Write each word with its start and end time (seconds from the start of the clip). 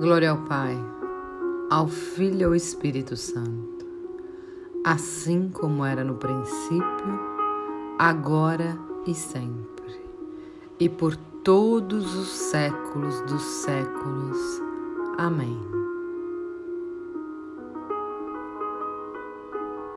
Glória 0.00 0.30
ao 0.30 0.38
Pai, 0.38 0.74
ao 1.68 1.86
Filho 1.86 2.40
e 2.40 2.44
ao 2.44 2.54
Espírito 2.54 3.18
Santo, 3.18 3.86
assim 4.82 5.50
como 5.50 5.84
era 5.84 6.02
no 6.02 6.14
princípio, 6.14 7.20
agora 7.98 8.78
e 9.06 9.12
sempre, 9.12 10.00
e 10.78 10.88
por 10.88 11.14
todos 11.44 12.14
os 12.14 12.28
séculos 12.28 13.20
dos 13.26 13.42
séculos. 13.42 14.38
Amém. 15.18 15.79